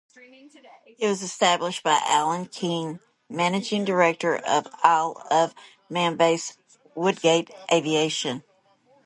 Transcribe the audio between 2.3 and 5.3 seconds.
Keen, managing director of Isle